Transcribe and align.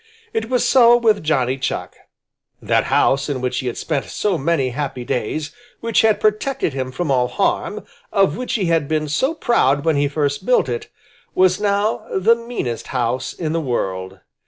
It 0.33 0.49
was 0.49 0.67
so 0.67 0.97
with 0.97 1.21
Johnny 1.21 1.59
Chuck. 1.59 1.95
That 2.59 2.85
house 2.85 3.29
in 3.29 3.39
which 3.39 3.59
he 3.59 3.67
had 3.67 3.77
spent 3.77 4.05
so 4.07 4.35
many 4.35 4.69
happy 4.69 5.05
days, 5.05 5.51
which 5.79 6.01
had 6.01 6.19
protected 6.19 6.73
him 6.73 6.91
from 6.91 7.11
all 7.11 7.27
harm, 7.27 7.85
of 8.11 8.35
which 8.35 8.53
he 8.55 8.65
had 8.65 8.87
been 8.87 9.07
so 9.07 9.35
proud 9.35 9.85
when 9.85 9.97
he 9.97 10.07
first 10.07 10.43
built 10.43 10.67
it, 10.67 10.87
was 11.35 11.61
now 11.61 12.07
the 12.17 12.33
meanest 12.33 12.87
house 12.87 13.31
in 13.31 13.53
the 13.53 13.61
world. 13.61 14.19